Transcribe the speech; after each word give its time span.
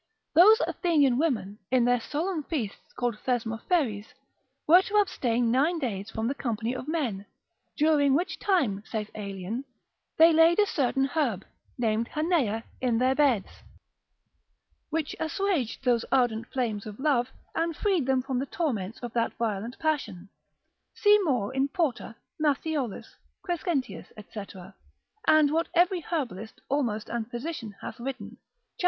Those 0.33 0.59
Athenian 0.65 1.19
women, 1.19 1.59
in 1.69 1.85
their 1.85 2.01
solemn 2.01 2.41
feasts 2.41 2.91
called 2.95 3.19
Thesmopheries, 3.19 4.15
were 4.65 4.81
to 4.81 4.95
abstain 4.95 5.51
nine 5.51 5.77
days 5.77 6.09
from 6.09 6.27
the 6.27 6.33
company 6.33 6.73
of 6.75 6.87
men, 6.87 7.27
during 7.77 8.15
which 8.15 8.39
time, 8.39 8.81
saith 8.83 9.11
Aelian, 9.13 9.63
they 10.17 10.33
laid 10.33 10.57
a 10.57 10.65
certain 10.65 11.05
herb, 11.05 11.45
named 11.77 12.07
hanea, 12.09 12.63
in 12.81 12.97
their 12.97 13.13
beds, 13.13 13.61
which 14.89 15.15
assuaged 15.19 15.83
those 15.83 16.03
ardent 16.11 16.47
flames 16.47 16.87
of 16.87 16.99
love, 16.99 17.29
and 17.53 17.77
freed 17.77 18.07
them 18.07 18.23
from 18.23 18.39
the 18.39 18.47
torments 18.47 18.97
of 19.03 19.13
that 19.13 19.33
violent 19.37 19.77
passion. 19.77 20.29
See 20.95 21.19
more 21.19 21.53
in 21.53 21.67
Porta, 21.67 22.15
Matthiolus, 22.41 23.17
Crescentius 23.43 24.07
lib. 24.17 24.25
5. 24.33 24.49
&c., 24.49 24.59
and 25.27 25.51
what 25.51 25.67
every 25.75 25.99
herbalist 25.99 26.59
almost 26.69 27.07
and 27.07 27.29
physician 27.29 27.75
hath 27.81 27.99
written, 27.99 28.37
cap. 28.79 28.79